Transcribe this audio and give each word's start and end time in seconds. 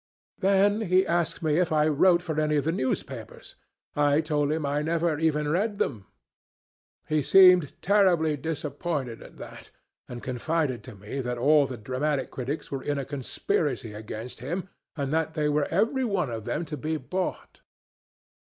"Then 0.39 0.81
he 0.81 1.05
asked 1.05 1.43
me 1.43 1.59
if 1.59 1.71
I 1.71 1.87
wrote 1.87 2.23
for 2.23 2.39
any 2.41 2.57
of 2.57 2.63
the 2.65 2.71
newspapers. 2.71 3.53
I 3.95 4.19
told 4.19 4.51
him 4.51 4.65
I 4.65 4.81
never 4.81 5.19
even 5.19 5.47
read 5.47 5.77
them. 5.77 6.07
He 7.07 7.21
seemed 7.21 7.79
terribly 7.83 8.35
disappointed 8.35 9.21
at 9.21 9.37
that, 9.37 9.69
and 10.09 10.23
confided 10.23 10.83
to 10.85 10.95
me 10.95 11.19
that 11.21 11.37
all 11.37 11.67
the 11.67 11.77
dramatic 11.77 12.31
critics 12.31 12.71
were 12.71 12.81
in 12.81 12.97
a 12.97 13.05
conspiracy 13.05 13.93
against 13.93 14.39
him, 14.39 14.69
and 14.97 15.13
that 15.13 15.35
they 15.35 15.47
were 15.49 15.65
every 15.65 16.03
one 16.03 16.31
of 16.31 16.45
them 16.45 16.65
to 16.65 16.77
be 16.77 16.97
bought." 16.97 17.61